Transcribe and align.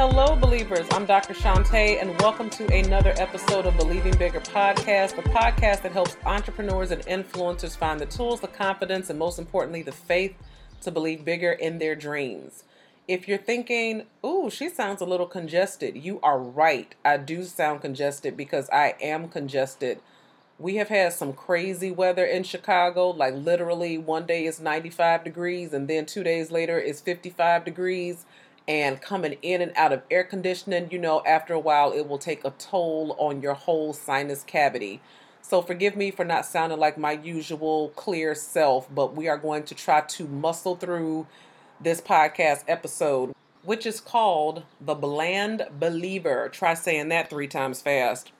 Hello, 0.00 0.34
believers. 0.34 0.86
I'm 0.92 1.04
Dr. 1.04 1.34
Shantae, 1.34 2.00
and 2.00 2.18
welcome 2.22 2.48
to 2.48 2.66
another 2.74 3.12
episode 3.18 3.66
of 3.66 3.76
Believing 3.76 4.16
Bigger 4.16 4.40
podcast, 4.40 5.14
the 5.14 5.28
podcast 5.28 5.82
that 5.82 5.92
helps 5.92 6.16
entrepreneurs 6.24 6.90
and 6.90 7.02
influencers 7.02 7.76
find 7.76 8.00
the 8.00 8.06
tools, 8.06 8.40
the 8.40 8.48
confidence, 8.48 9.10
and 9.10 9.18
most 9.18 9.38
importantly, 9.38 9.82
the 9.82 9.92
faith 9.92 10.34
to 10.80 10.90
believe 10.90 11.22
bigger 11.22 11.52
in 11.52 11.76
their 11.76 11.94
dreams. 11.94 12.64
If 13.06 13.28
you're 13.28 13.36
thinking, 13.36 14.06
ooh, 14.24 14.48
she 14.48 14.70
sounds 14.70 15.02
a 15.02 15.04
little 15.04 15.26
congested, 15.26 15.94
you 16.02 16.18
are 16.22 16.38
right. 16.38 16.94
I 17.04 17.18
do 17.18 17.44
sound 17.44 17.82
congested 17.82 18.38
because 18.38 18.70
I 18.70 18.94
am 19.02 19.28
congested. 19.28 20.00
We 20.58 20.76
have 20.76 20.88
had 20.88 21.12
some 21.12 21.34
crazy 21.34 21.90
weather 21.90 22.24
in 22.24 22.44
Chicago, 22.44 23.10
like 23.10 23.34
literally 23.34 23.98
one 23.98 24.24
day 24.24 24.46
is 24.46 24.60
95 24.60 25.24
degrees, 25.24 25.74
and 25.74 25.88
then 25.88 26.06
two 26.06 26.22
days 26.22 26.50
later 26.50 26.78
it's 26.78 27.02
55 27.02 27.66
degrees 27.66 28.24
and 28.70 29.00
coming 29.00 29.36
in 29.42 29.60
and 29.60 29.72
out 29.74 29.92
of 29.92 30.00
air 30.12 30.22
conditioning, 30.22 30.88
you 30.92 30.98
know, 31.00 31.24
after 31.26 31.52
a 31.52 31.58
while 31.58 31.90
it 31.90 32.06
will 32.06 32.18
take 32.18 32.44
a 32.44 32.50
toll 32.50 33.16
on 33.18 33.42
your 33.42 33.54
whole 33.54 33.92
sinus 33.92 34.44
cavity. 34.44 35.00
So 35.42 35.60
forgive 35.60 35.96
me 35.96 36.12
for 36.12 36.24
not 36.24 36.46
sounding 36.46 36.78
like 36.78 36.96
my 36.96 37.10
usual 37.10 37.88
clear 37.96 38.32
self, 38.36 38.86
but 38.94 39.16
we 39.16 39.26
are 39.26 39.38
going 39.38 39.64
to 39.64 39.74
try 39.74 40.02
to 40.02 40.28
muscle 40.28 40.76
through 40.76 41.26
this 41.80 42.00
podcast 42.00 42.62
episode, 42.68 43.34
which 43.64 43.86
is 43.86 43.98
called 43.98 44.62
The 44.80 44.94
Bland 44.94 45.66
Believer. 45.80 46.48
Try 46.48 46.74
saying 46.74 47.08
that 47.08 47.28
three 47.28 47.48
times 47.48 47.82
fast. 47.82 48.30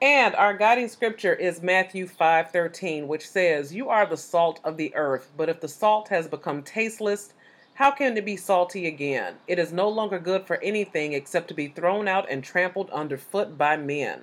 And 0.00 0.34
our 0.34 0.56
guiding 0.56 0.88
scripture 0.88 1.34
is 1.34 1.60
Matthew 1.60 2.06
5:13, 2.06 3.06
which 3.06 3.28
says, 3.28 3.74
"You 3.74 3.90
are 3.90 4.06
the 4.06 4.16
salt 4.16 4.60
of 4.64 4.78
the 4.78 4.94
earth, 4.94 5.30
but 5.36 5.50
if 5.50 5.60
the 5.60 5.68
salt 5.68 6.08
has 6.08 6.26
become 6.26 6.62
tasteless, 6.62 7.34
how 7.74 7.90
can 7.90 8.16
it 8.16 8.24
be 8.24 8.36
salty 8.36 8.86
again? 8.86 9.34
It 9.48 9.58
is 9.58 9.72
no 9.72 9.88
longer 9.88 10.20
good 10.20 10.46
for 10.46 10.62
anything 10.62 11.12
except 11.12 11.48
to 11.48 11.54
be 11.54 11.68
thrown 11.68 12.06
out 12.06 12.30
and 12.30 12.42
trampled 12.42 12.88
underfoot 12.90 13.58
by 13.58 13.76
men. 13.76 14.20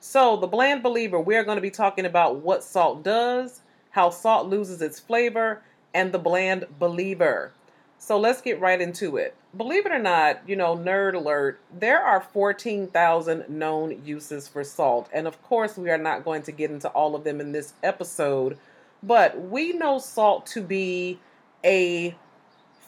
So, 0.00 0.36
the 0.36 0.46
bland 0.46 0.82
believer, 0.82 1.20
we're 1.20 1.44
going 1.44 1.58
to 1.58 1.62
be 1.62 1.70
talking 1.70 2.06
about 2.06 2.36
what 2.36 2.64
salt 2.64 3.04
does, 3.04 3.60
how 3.90 4.08
salt 4.08 4.48
loses 4.48 4.80
its 4.80 4.98
flavor, 4.98 5.62
and 5.94 6.12
the 6.12 6.18
bland 6.18 6.64
believer. 6.78 7.52
So, 7.98 8.18
let's 8.18 8.40
get 8.40 8.58
right 8.58 8.80
into 8.80 9.18
it. 9.18 9.36
Believe 9.54 9.84
it 9.84 9.92
or 9.92 9.98
not, 9.98 10.40
you 10.48 10.56
know, 10.56 10.74
nerd 10.74 11.14
alert, 11.14 11.60
there 11.78 12.02
are 12.02 12.22
14,000 12.22 13.50
known 13.50 14.02
uses 14.02 14.48
for 14.48 14.64
salt. 14.64 15.10
And 15.12 15.28
of 15.28 15.40
course, 15.42 15.76
we 15.76 15.90
are 15.90 15.98
not 15.98 16.24
going 16.24 16.42
to 16.44 16.52
get 16.52 16.70
into 16.70 16.88
all 16.88 17.14
of 17.14 17.22
them 17.22 17.38
in 17.38 17.52
this 17.52 17.74
episode, 17.82 18.56
but 19.02 19.38
we 19.38 19.74
know 19.74 19.98
salt 19.98 20.46
to 20.46 20.62
be 20.62 21.20
a 21.62 22.16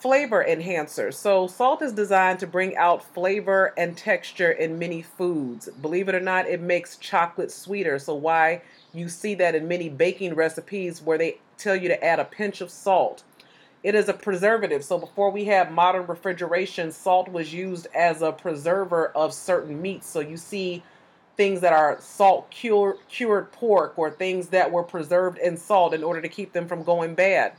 flavor 0.05 0.45
enhancer. 0.45 1.11
So, 1.11 1.47
salt 1.47 1.81
is 1.81 1.95
designed 1.95 2.39
to 2.41 2.47
bring 2.47 2.77
out 2.77 3.15
flavor 3.15 3.73
and 3.79 3.97
texture 3.97 4.51
in 4.51 4.79
many 4.79 5.01
foods. 5.01 5.71
Believe 5.81 6.11
it 6.11 6.15
or 6.15 6.21
not, 6.21 6.47
it 6.47 6.61
makes 6.61 6.99
chocolate 6.99 7.51
sweeter. 7.51 7.99
So, 7.99 8.15
why 8.15 8.61
you 8.93 9.09
see 9.09 9.35
that 9.37 9.55
in 9.55 9.67
many 9.67 9.89
baking 9.89 10.35
recipes 10.35 11.01
where 11.01 11.17
they 11.17 11.39
tell 11.57 11.75
you 11.75 11.89
to 11.89 12.05
add 12.05 12.21
a 12.21 12.27
pinch 12.27 12.61
of 12.61 12.71
salt. 12.71 13.23
It 13.83 13.95
is 13.95 14.11
a 14.11 14.13
preservative. 14.13 14.85
So, 14.85 14.99
before 14.99 15.31
we 15.31 15.47
have 15.47 15.73
modern 15.73 16.07
refrigeration, 16.07 16.93
salt 16.93 17.31
was 17.31 17.55
used 17.55 17.87
as 17.95 18.21
a 18.21 18.31
preserver 18.31 19.09
of 19.09 19.33
certain 19.33 19.81
meats. 19.81 20.07
So, 20.07 20.21
you 20.21 20.37
see 20.37 20.83
things 21.39 21.63
that 21.63 21.73
are 21.73 21.97
salt 22.03 22.51
cured, 22.51 22.99
cured 23.09 23.53
pork 23.53 23.95
or 23.97 24.11
things 24.11 24.49
that 24.49 24.71
were 24.71 24.83
preserved 24.83 25.39
in 25.39 25.57
salt 25.57 25.95
in 25.95 26.05
order 26.05 26.21
to 26.21 26.29
keep 26.29 26.53
them 26.53 26.69
from 26.69 26.83
going 26.83 27.15
bad. 27.15 27.55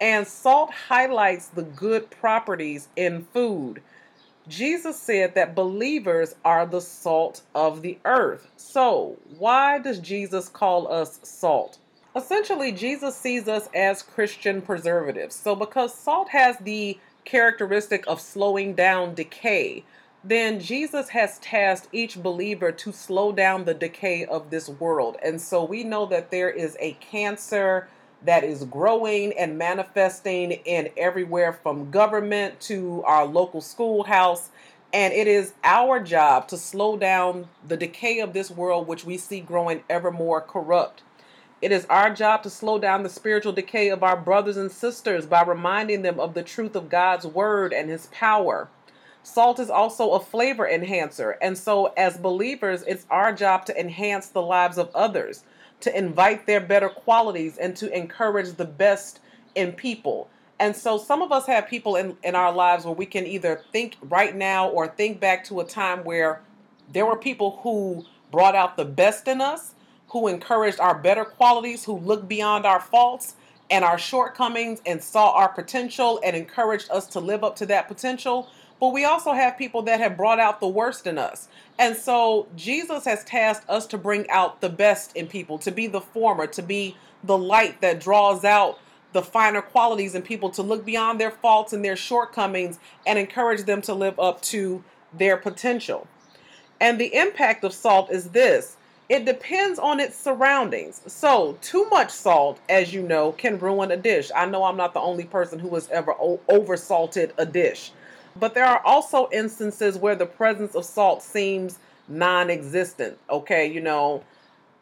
And 0.00 0.26
salt 0.26 0.70
highlights 0.72 1.48
the 1.48 1.62
good 1.62 2.10
properties 2.10 2.88
in 2.96 3.24
food. 3.32 3.82
Jesus 4.48 4.98
said 4.98 5.34
that 5.34 5.54
believers 5.54 6.34
are 6.44 6.66
the 6.66 6.80
salt 6.80 7.42
of 7.54 7.82
the 7.82 7.98
earth. 8.04 8.48
So, 8.56 9.16
why 9.38 9.78
does 9.78 9.98
Jesus 9.98 10.48
call 10.48 10.92
us 10.92 11.18
salt? 11.22 11.78
Essentially, 12.14 12.72
Jesus 12.72 13.16
sees 13.16 13.48
us 13.48 13.68
as 13.74 14.02
Christian 14.02 14.62
preservatives. 14.62 15.34
So, 15.34 15.56
because 15.56 15.92
salt 15.92 16.28
has 16.28 16.56
the 16.58 16.98
characteristic 17.24 18.04
of 18.06 18.20
slowing 18.20 18.74
down 18.74 19.14
decay, 19.14 19.84
then 20.22 20.58
Jesus 20.60 21.10
has 21.10 21.38
tasked 21.38 21.88
each 21.92 22.20
believer 22.22 22.72
to 22.72 22.92
slow 22.92 23.32
down 23.32 23.64
the 23.64 23.74
decay 23.74 24.24
of 24.24 24.50
this 24.50 24.68
world. 24.68 25.16
And 25.22 25.40
so 25.40 25.64
we 25.64 25.84
know 25.84 26.06
that 26.06 26.30
there 26.30 26.50
is 26.50 26.76
a 26.80 26.92
cancer 26.94 27.88
that 28.24 28.44
is 28.44 28.64
growing 28.64 29.32
and 29.38 29.58
manifesting 29.58 30.52
in 30.52 30.88
everywhere 30.96 31.52
from 31.52 31.90
government 31.90 32.60
to 32.60 33.02
our 33.04 33.26
local 33.26 33.60
schoolhouse. 33.60 34.50
And 34.92 35.12
it 35.12 35.26
is 35.26 35.52
our 35.62 36.00
job 36.00 36.48
to 36.48 36.56
slow 36.56 36.96
down 36.96 37.48
the 37.66 37.76
decay 37.76 38.20
of 38.20 38.32
this 38.32 38.50
world, 38.50 38.86
which 38.86 39.04
we 39.04 39.18
see 39.18 39.40
growing 39.40 39.82
ever 39.90 40.10
more 40.10 40.40
corrupt. 40.40 41.02
It 41.62 41.72
is 41.72 41.86
our 41.86 42.10
job 42.10 42.42
to 42.42 42.50
slow 42.50 42.78
down 42.78 43.02
the 43.02 43.08
spiritual 43.08 43.52
decay 43.52 43.88
of 43.88 44.02
our 44.02 44.16
brothers 44.16 44.56
and 44.56 44.70
sisters 44.70 45.26
by 45.26 45.42
reminding 45.42 46.02
them 46.02 46.20
of 46.20 46.34
the 46.34 46.42
truth 46.42 46.76
of 46.76 46.90
God's 46.90 47.26
word 47.26 47.72
and 47.72 47.88
his 47.88 48.06
power. 48.12 48.68
Salt 49.22 49.58
is 49.58 49.70
also 49.70 50.12
a 50.12 50.20
flavor 50.20 50.68
enhancer. 50.68 51.36
And 51.42 51.58
so, 51.58 51.92
as 51.96 52.16
believers, 52.16 52.84
it's 52.86 53.06
our 53.10 53.32
job 53.32 53.64
to 53.66 53.80
enhance 53.80 54.28
the 54.28 54.42
lives 54.42 54.78
of 54.78 54.94
others 54.94 55.44
to 55.80 55.96
invite 55.96 56.46
their 56.46 56.60
better 56.60 56.88
qualities 56.88 57.58
and 57.58 57.76
to 57.76 57.94
encourage 57.96 58.54
the 58.54 58.64
best 58.64 59.20
in 59.54 59.72
people. 59.72 60.28
And 60.58 60.74
so 60.74 60.96
some 60.96 61.20
of 61.22 61.32
us 61.32 61.46
have 61.46 61.68
people 61.68 61.96
in, 61.96 62.16
in 62.22 62.34
our 62.34 62.52
lives 62.52 62.84
where 62.84 62.94
we 62.94 63.06
can 63.06 63.26
either 63.26 63.62
think 63.72 63.96
right 64.02 64.34
now 64.34 64.68
or 64.68 64.88
think 64.88 65.20
back 65.20 65.44
to 65.44 65.60
a 65.60 65.64
time 65.64 66.02
where 66.04 66.40
there 66.92 67.04
were 67.04 67.16
people 67.16 67.60
who 67.62 68.04
brought 68.30 68.54
out 68.54 68.76
the 68.76 68.84
best 68.84 69.28
in 69.28 69.40
us, 69.40 69.74
who 70.08 70.28
encouraged 70.28 70.80
our 70.80 70.96
better 70.96 71.24
qualities, 71.24 71.84
who 71.84 71.98
looked 71.98 72.28
beyond 72.28 72.64
our 72.64 72.80
faults 72.80 73.34
and 73.70 73.84
our 73.84 73.98
shortcomings 73.98 74.80
and 74.86 75.02
saw 75.02 75.32
our 75.32 75.48
potential 75.48 76.20
and 76.24 76.36
encouraged 76.36 76.90
us 76.90 77.06
to 77.08 77.20
live 77.20 77.44
up 77.44 77.56
to 77.56 77.66
that 77.66 77.88
potential. 77.88 78.48
But 78.78 78.92
we 78.92 79.04
also 79.04 79.32
have 79.32 79.56
people 79.56 79.82
that 79.82 80.00
have 80.00 80.16
brought 80.16 80.38
out 80.38 80.60
the 80.60 80.68
worst 80.68 81.06
in 81.06 81.18
us. 81.18 81.48
And 81.78 81.96
so 81.96 82.46
Jesus 82.56 83.04
has 83.04 83.24
tasked 83.24 83.68
us 83.68 83.86
to 83.86 83.98
bring 83.98 84.28
out 84.28 84.60
the 84.60 84.68
best 84.68 85.16
in 85.16 85.26
people, 85.26 85.58
to 85.58 85.70
be 85.70 85.86
the 85.86 86.00
former, 86.00 86.46
to 86.48 86.62
be 86.62 86.96
the 87.24 87.38
light 87.38 87.80
that 87.80 88.00
draws 88.00 88.44
out 88.44 88.78
the 89.12 89.22
finer 89.22 89.62
qualities 89.62 90.14
in 90.14 90.22
people, 90.22 90.50
to 90.50 90.62
look 90.62 90.84
beyond 90.84 91.18
their 91.18 91.30
faults 91.30 91.72
and 91.72 91.84
their 91.84 91.96
shortcomings 91.96 92.78
and 93.06 93.18
encourage 93.18 93.64
them 93.64 93.80
to 93.82 93.94
live 93.94 94.18
up 94.20 94.42
to 94.42 94.84
their 95.12 95.38
potential. 95.38 96.06
And 96.80 97.00
the 97.00 97.14
impact 97.14 97.64
of 97.64 97.72
salt 97.72 98.10
is 98.10 98.30
this 98.30 98.76
it 99.08 99.24
depends 99.24 99.78
on 99.78 100.00
its 100.00 100.18
surroundings. 100.18 101.00
So, 101.06 101.56
too 101.62 101.88
much 101.90 102.10
salt, 102.10 102.58
as 102.68 102.92
you 102.92 103.02
know, 103.02 103.32
can 103.32 103.58
ruin 103.58 103.92
a 103.92 103.96
dish. 103.96 104.32
I 104.34 104.46
know 104.46 104.64
I'm 104.64 104.76
not 104.76 104.94
the 104.94 105.00
only 105.00 105.24
person 105.24 105.60
who 105.60 105.72
has 105.74 105.88
ever 105.90 106.14
over 106.48 106.76
salted 106.76 107.32
a 107.38 107.46
dish. 107.46 107.92
But 108.38 108.54
there 108.54 108.66
are 108.66 108.80
also 108.84 109.28
instances 109.32 109.96
where 109.98 110.14
the 110.14 110.26
presence 110.26 110.74
of 110.74 110.84
salt 110.84 111.22
seems 111.22 111.78
non 112.08 112.50
existent. 112.50 113.18
Okay, 113.30 113.66
you 113.66 113.80
know, 113.80 114.22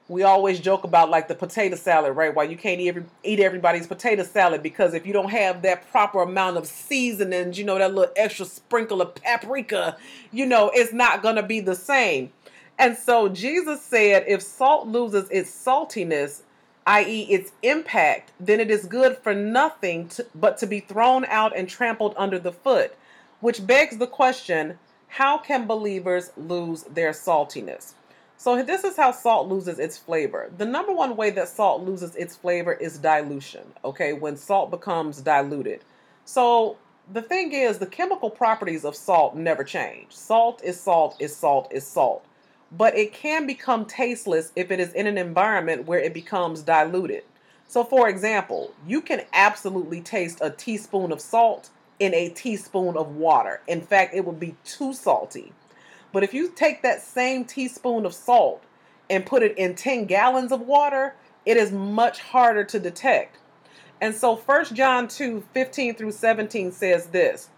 we 0.08 0.22
always 0.22 0.60
joke 0.60 0.84
about 0.84 1.08
like 1.08 1.28
the 1.28 1.34
potato 1.34 1.76
salad, 1.76 2.14
right? 2.16 2.34
Why 2.34 2.44
you 2.44 2.56
can't 2.56 2.80
eat, 2.80 2.88
every, 2.88 3.04
eat 3.22 3.40
everybody's 3.40 3.86
potato 3.86 4.22
salad 4.22 4.62
because 4.62 4.92
if 4.92 5.06
you 5.06 5.12
don't 5.12 5.30
have 5.30 5.62
that 5.62 5.90
proper 5.90 6.22
amount 6.22 6.56
of 6.56 6.66
seasonings, 6.66 7.58
you 7.58 7.64
know, 7.64 7.78
that 7.78 7.94
little 7.94 8.12
extra 8.16 8.44
sprinkle 8.44 9.00
of 9.00 9.14
paprika, 9.14 9.96
you 10.30 10.44
know, 10.46 10.70
it's 10.74 10.92
not 10.92 11.22
going 11.22 11.36
to 11.36 11.42
be 11.42 11.60
the 11.60 11.74
same. 11.74 12.32
And 12.78 12.96
so 12.96 13.28
Jesus 13.28 13.82
said 13.82 14.24
if 14.26 14.42
salt 14.42 14.88
loses 14.88 15.30
its 15.30 15.50
saltiness, 15.50 16.42
i.e., 16.86 17.22
its 17.30 17.52
impact, 17.62 18.32
then 18.38 18.60
it 18.60 18.70
is 18.70 18.84
good 18.84 19.16
for 19.16 19.32
nothing 19.32 20.08
to, 20.08 20.26
but 20.34 20.58
to 20.58 20.66
be 20.66 20.80
thrown 20.80 21.24
out 21.26 21.56
and 21.56 21.68
trampled 21.68 22.14
under 22.18 22.38
the 22.38 22.52
foot. 22.52 22.94
Which 23.40 23.66
begs 23.66 23.98
the 23.98 24.06
question 24.06 24.78
how 25.08 25.38
can 25.38 25.66
believers 25.66 26.32
lose 26.36 26.82
their 26.84 27.12
saltiness? 27.12 27.94
So, 28.36 28.62
this 28.62 28.82
is 28.84 28.96
how 28.96 29.12
salt 29.12 29.48
loses 29.48 29.78
its 29.78 29.96
flavor. 29.96 30.50
The 30.58 30.66
number 30.66 30.92
one 30.92 31.16
way 31.16 31.30
that 31.30 31.48
salt 31.48 31.82
loses 31.82 32.16
its 32.16 32.34
flavor 32.34 32.72
is 32.72 32.98
dilution, 32.98 33.62
okay, 33.84 34.12
when 34.12 34.36
salt 34.36 34.70
becomes 34.70 35.20
diluted. 35.20 35.84
So, 36.24 36.76
the 37.12 37.22
thing 37.22 37.52
is, 37.52 37.78
the 37.78 37.86
chemical 37.86 38.30
properties 38.30 38.84
of 38.84 38.96
salt 38.96 39.36
never 39.36 39.62
change. 39.62 40.12
Salt 40.12 40.62
is 40.64 40.80
salt, 40.80 41.16
is 41.20 41.34
salt, 41.34 41.68
is 41.70 41.86
salt. 41.86 42.24
But 42.72 42.96
it 42.96 43.12
can 43.12 43.46
become 43.46 43.84
tasteless 43.84 44.52
if 44.56 44.70
it 44.70 44.80
is 44.80 44.92
in 44.94 45.06
an 45.06 45.18
environment 45.18 45.86
where 45.86 46.00
it 46.00 46.12
becomes 46.12 46.62
diluted. 46.62 47.22
So, 47.68 47.84
for 47.84 48.08
example, 48.08 48.72
you 48.86 49.00
can 49.00 49.22
absolutely 49.32 50.00
taste 50.00 50.38
a 50.40 50.50
teaspoon 50.50 51.12
of 51.12 51.20
salt 51.20 51.70
in 51.98 52.14
a 52.14 52.28
teaspoon 52.28 52.96
of 52.96 53.16
water. 53.16 53.60
In 53.66 53.80
fact, 53.80 54.14
it 54.14 54.24
would 54.24 54.40
be 54.40 54.56
too 54.64 54.92
salty. 54.92 55.52
But 56.12 56.22
if 56.22 56.34
you 56.34 56.50
take 56.50 56.82
that 56.82 57.02
same 57.02 57.44
teaspoon 57.44 58.06
of 58.06 58.14
salt 58.14 58.62
and 59.10 59.26
put 59.26 59.42
it 59.42 59.56
in 59.58 59.74
10 59.74 60.06
gallons 60.06 60.52
of 60.52 60.60
water, 60.60 61.14
it 61.44 61.56
is 61.56 61.72
much 61.72 62.20
harder 62.20 62.64
to 62.64 62.78
detect. 62.78 63.38
And 64.00 64.14
so 64.14 64.36
1 64.36 64.74
John 64.74 65.08
2 65.08 65.44
15 65.52 65.94
through 65.94 66.12
17 66.12 66.72
says 66.72 67.06
this 67.06 67.48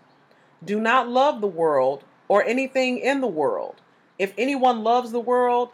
Do 0.65 0.81
not 0.81 1.09
love 1.09 1.41
the 1.41 1.47
world 1.47 2.05
or 2.29 2.45
anything 2.45 2.99
in 2.99 3.21
the 3.21 3.27
world. 3.27 3.81
If 4.19 4.33
anyone 4.39 4.83
loves 4.83 5.13
the 5.13 5.21
world, 5.21 5.71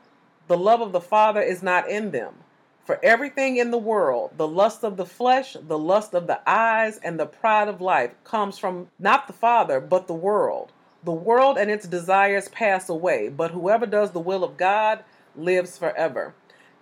the 0.49 0.59
love 0.59 0.81
of 0.81 0.93
the 0.93 1.01
Father 1.01 1.41
is 1.41 1.63
not 1.63 1.89
in 1.89 2.11
them. 2.11 2.35
For 2.85 2.99
everything 3.05 3.59
in 3.59 3.71
the 3.71 3.79
world, 3.79 4.33
the 4.37 4.49
lust 4.49 4.83
of 4.83 4.97
the 4.97 5.07
flesh, 5.07 5.57
the 5.61 5.79
lust 5.79 6.15
of 6.15 6.27
the 6.27 6.41
eyes, 6.51 6.99
and 6.99 7.19
the 7.19 7.27
pride 7.27 7.69
of 7.69 7.81
life 7.81 8.13
comes 8.25 8.59
from 8.59 8.89
not 8.99 9.29
the 9.29 9.33
Father, 9.33 9.81
but 9.81 10.09
the 10.09 10.15
world. 10.15 10.73
The 11.05 11.13
world 11.13 11.59
and 11.59 11.71
its 11.71 11.87
desires 11.87 12.49
pass 12.49 12.89
away, 12.89 13.29
but 13.29 13.53
whoever 13.53 13.87
does 13.87 14.11
the 14.11 14.21
will 14.21 14.43
of 14.43 14.57
God 14.57 15.05
lives 15.37 15.79
forever. 15.79 16.35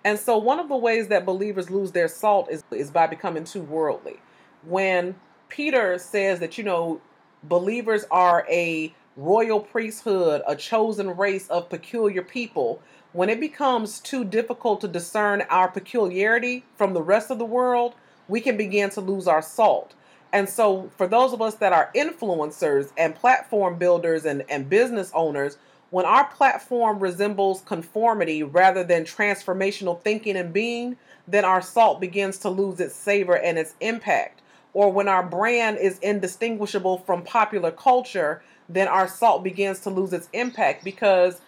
And 0.04 0.18
so, 0.18 0.38
one 0.38 0.58
of 0.58 0.68
the 0.68 0.76
ways 0.76 1.08
that 1.08 1.26
believers 1.26 1.70
lose 1.70 1.92
their 1.92 2.08
salt 2.08 2.50
is, 2.50 2.64
is 2.70 2.90
by 2.90 3.06
becoming 3.06 3.44
too 3.44 3.62
worldly. 3.62 4.20
When 4.64 5.16
Peter 5.50 5.98
says 5.98 6.40
that, 6.40 6.56
you 6.56 6.64
know, 6.64 7.02
believers 7.42 8.06
are 8.10 8.46
a 8.48 8.94
royal 9.16 9.60
priesthood, 9.60 10.42
a 10.46 10.56
chosen 10.56 11.16
race 11.16 11.48
of 11.48 11.68
peculiar 11.68 12.22
people, 12.22 12.82
when 13.12 13.28
it 13.28 13.40
becomes 13.40 13.98
too 13.98 14.24
difficult 14.24 14.80
to 14.80 14.88
discern 14.88 15.42
our 15.50 15.68
peculiarity 15.68 16.64
from 16.76 16.94
the 16.94 17.02
rest 17.02 17.30
of 17.30 17.38
the 17.38 17.44
world, 17.44 17.94
we 18.28 18.40
can 18.40 18.56
begin 18.56 18.90
to 18.90 19.00
lose 19.00 19.26
our 19.26 19.42
salt. 19.42 19.94
And 20.32 20.48
so, 20.48 20.90
for 20.96 21.08
those 21.08 21.32
of 21.32 21.42
us 21.42 21.56
that 21.56 21.72
are 21.72 21.90
influencers 21.94 22.92
and 22.96 23.16
platform 23.16 23.78
builders 23.78 24.24
and, 24.24 24.44
and 24.48 24.70
business 24.70 25.10
owners, 25.12 25.58
when 25.90 26.06
our 26.06 26.24
platform 26.24 27.00
resembles 27.00 27.62
conformity 27.62 28.44
rather 28.44 28.84
than 28.84 29.02
transformational 29.02 30.00
thinking 30.02 30.36
and 30.36 30.52
being, 30.52 30.96
then 31.26 31.44
our 31.44 31.60
salt 31.60 32.00
begins 32.00 32.38
to 32.38 32.48
lose 32.48 32.78
its 32.78 32.94
savor 32.94 33.36
and 33.36 33.58
its 33.58 33.74
impact. 33.80 34.40
Or 34.72 34.92
when 34.92 35.08
our 35.08 35.24
brand 35.24 35.78
is 35.78 35.98
indistinguishable 35.98 36.98
from 36.98 37.24
popular 37.24 37.72
culture, 37.72 38.40
then 38.68 38.86
our 38.86 39.08
salt 39.08 39.42
begins 39.42 39.80
to 39.80 39.90
lose 39.90 40.12
its 40.12 40.28
impact 40.32 40.84
because 40.84 41.40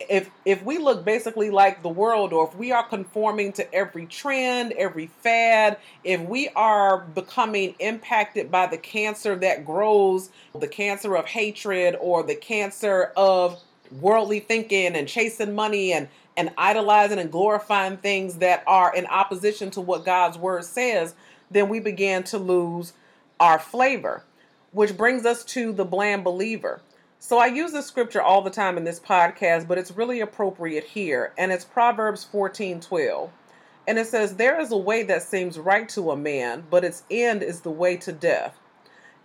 if 0.00 0.30
if 0.44 0.62
we 0.62 0.78
look 0.78 1.04
basically 1.04 1.50
like 1.50 1.82
the 1.82 1.88
world 1.88 2.32
or 2.32 2.48
if 2.48 2.56
we 2.56 2.72
are 2.72 2.86
conforming 2.86 3.52
to 3.52 3.74
every 3.74 4.06
trend 4.06 4.72
every 4.72 5.06
fad 5.06 5.78
if 6.02 6.20
we 6.20 6.48
are 6.50 6.98
becoming 6.98 7.74
impacted 7.78 8.50
by 8.50 8.66
the 8.66 8.76
cancer 8.76 9.36
that 9.36 9.64
grows 9.64 10.30
the 10.58 10.68
cancer 10.68 11.16
of 11.16 11.26
hatred 11.26 11.96
or 12.00 12.22
the 12.22 12.34
cancer 12.34 13.12
of 13.16 13.60
worldly 14.00 14.40
thinking 14.40 14.96
and 14.96 15.06
chasing 15.06 15.54
money 15.54 15.92
and 15.92 16.08
and 16.36 16.50
idolizing 16.58 17.20
and 17.20 17.30
glorifying 17.30 17.96
things 17.96 18.38
that 18.38 18.64
are 18.66 18.94
in 18.94 19.06
opposition 19.06 19.70
to 19.70 19.80
what 19.80 20.04
God's 20.04 20.36
word 20.36 20.64
says 20.64 21.14
then 21.50 21.68
we 21.68 21.80
begin 21.80 22.24
to 22.24 22.38
lose 22.38 22.92
our 23.40 23.58
flavor. 23.58 24.24
Which 24.72 24.96
brings 24.96 25.24
us 25.24 25.44
to 25.46 25.72
the 25.72 25.84
bland 25.84 26.24
believer 26.24 26.80
so 27.26 27.38
I 27.38 27.46
use 27.46 27.72
this 27.72 27.86
scripture 27.86 28.20
all 28.20 28.42
the 28.42 28.50
time 28.50 28.76
in 28.76 28.84
this 28.84 29.00
podcast, 29.00 29.66
but 29.66 29.78
it's 29.78 29.90
really 29.90 30.20
appropriate 30.20 30.84
here. 30.84 31.32
And 31.38 31.52
it's 31.52 31.64
Proverbs 31.64 32.22
14 32.22 32.80
12. 32.80 33.30
And 33.88 33.98
it 33.98 34.06
says, 34.08 34.36
There 34.36 34.60
is 34.60 34.70
a 34.72 34.76
way 34.76 35.04
that 35.04 35.22
seems 35.22 35.58
right 35.58 35.88
to 35.88 36.10
a 36.10 36.18
man, 36.18 36.64
but 36.68 36.84
its 36.84 37.02
end 37.10 37.42
is 37.42 37.62
the 37.62 37.70
way 37.70 37.96
to 37.96 38.12
death. 38.12 38.58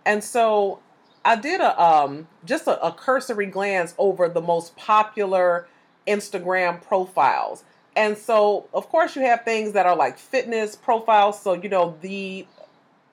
And 0.06 0.24
so 0.24 0.78
I 1.26 1.36
did 1.36 1.60
a 1.60 1.78
um 1.78 2.26
just 2.46 2.66
a, 2.66 2.82
a 2.82 2.90
cursory 2.90 3.44
glance 3.44 3.94
over 3.98 4.30
the 4.30 4.40
most 4.40 4.74
popular 4.76 5.68
Instagram 6.06 6.80
profiles. 6.80 7.64
And 7.96 8.16
so 8.16 8.66
of 8.72 8.88
course 8.88 9.14
you 9.14 9.20
have 9.26 9.44
things 9.44 9.72
that 9.72 9.84
are 9.84 9.94
like 9.94 10.16
fitness 10.16 10.74
profiles. 10.74 11.38
So 11.42 11.52
you 11.52 11.68
know 11.68 11.98
the 12.00 12.46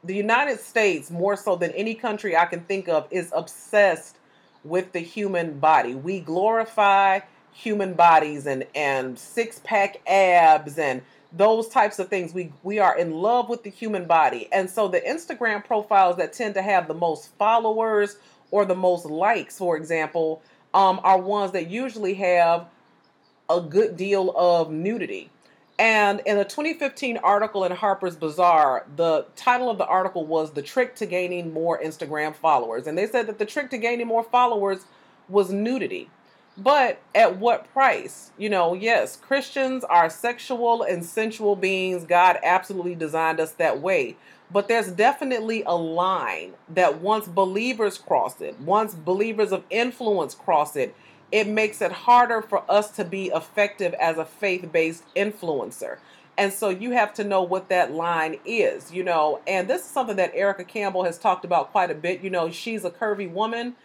the 0.06 0.16
United 0.16 0.62
States, 0.62 1.12
more 1.12 1.36
so 1.36 1.58
than 1.58 1.72
any 1.72 1.94
country 1.94 2.38
I 2.38 2.46
can 2.46 2.62
think 2.62 2.88
of, 2.88 3.06
is 3.12 3.34
obsessed 3.36 4.17
with 4.68 4.92
the 4.92 5.00
human 5.00 5.60
body. 5.60 5.96
We 5.96 6.20
glorify 6.20 7.22
human 7.54 7.94
bodies 7.94 8.46
and 8.46 8.66
and 8.76 9.18
six 9.18 9.60
pack 9.64 9.98
abs 10.08 10.78
and 10.78 11.02
those 11.34 11.68
types 11.68 12.00
of 12.00 12.10
things. 12.10 12.34
We 12.34 12.52
we 12.64 12.80
are 12.80 12.98
in 12.98 13.12
love 13.12 13.50
with 13.50 13.64
the 13.64 13.70
human 13.70 14.06
body. 14.06 14.48
And 14.52 14.70
so 14.70 14.88
the 14.88 15.02
Instagram 15.02 15.66
profiles 15.66 16.18
that 16.18 16.34
tend 16.34 16.54
to 16.56 16.62
have 16.62 16.88
the 16.88 16.94
most 16.94 17.34
followers 17.38 18.18
or 18.52 18.66
the 18.66 18.76
most 18.76 19.06
likes, 19.06 19.58
for 19.58 19.76
example, 19.76 20.42
um, 20.74 21.00
are 21.04 21.20
ones 21.20 21.52
that 21.52 21.70
usually 21.70 22.14
have 22.16 22.68
a 23.50 23.62
good 23.62 23.98
deal 23.98 24.34
of 24.36 24.72
nudity. 24.72 25.30
And 25.80 26.22
in 26.26 26.38
a 26.38 26.44
2015 26.44 27.18
article 27.18 27.64
in 27.64 27.72
Harper's 27.72 28.16
Bazaar, 28.16 28.86
the 28.96 29.28
title 29.36 29.70
of 29.70 29.78
the 29.78 29.86
article 29.86 30.26
was 30.26 30.52
The 30.52 30.64
Trick 30.64 30.96
to 30.96 31.06
Gaining 31.06 31.54
More 31.54 31.80
Instagram 31.80 32.36
Followers. 32.36 32.88
And 32.88 32.98
they 32.98 33.06
said 33.06 33.28
that 33.28 33.38
the 33.38 33.46
trick 33.46 33.70
to 33.70 33.78
gaining 33.78 34.08
more 34.08 34.24
followers 34.24 34.86
was 35.30 35.52
nudity. 35.52 36.10
But 36.58 37.00
at 37.14 37.38
what 37.38 37.72
price? 37.72 38.32
You 38.40 38.50
know, 38.50 38.74
yes, 38.74 39.16
Christians 39.16 39.84
are 39.84 40.10
sexual 40.10 40.82
and 40.82 41.06
sensual 41.06 41.56
beings. 41.56 42.04
God 42.04 42.40
absolutely 42.44 42.96
designed 42.96 43.40
us 43.40 43.52
that 43.54 43.80
way. 43.80 44.16
But 44.50 44.68
there's 44.68 44.88
definitely 44.88 45.62
a 45.68 45.76
line 45.76 46.54
that 46.70 47.02
once 47.02 47.28
believers 47.28 48.00
cross 48.00 48.42
it, 48.42 48.60
once 48.60 48.96
believers 48.96 49.52
of 49.52 49.64
influence 49.70 50.34
cross 50.34 50.76
it, 50.76 50.96
it 51.32 51.48
makes 51.48 51.82
it 51.82 51.92
harder 51.92 52.42
for 52.42 52.64
us 52.70 52.92
to 52.92 53.04
be 53.04 53.28
effective 53.28 53.94
as 53.96 54.18
a 54.18 54.26
faith 54.26 54.72
based 54.72 55.04
influencer. 55.16 55.98
And 56.38 56.54
so 56.54 56.70
you 56.70 56.92
have 56.92 57.14
to 57.16 57.24
know 57.24 57.42
what 57.42 57.70
that 57.70 57.92
line 57.94 58.38
is, 58.46 58.92
you 58.92 59.04
know. 59.04 59.42
And 59.48 59.68
this 59.68 59.82
is 59.82 59.88
something 59.88 60.18
that 60.18 60.36
Erica 60.36 60.64
Campbell 60.64 61.04
has 61.04 61.18
talked 61.18 61.44
about 61.44 61.72
quite 61.72 61.90
a 61.90 61.96
bit. 61.96 62.22
You 62.22 62.30
know, 62.30 62.52
she's 62.52 62.86
a 62.86 62.92
curvy 62.92 63.30
woman. 63.30 63.76